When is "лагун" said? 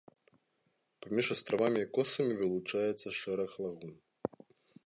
3.67-3.95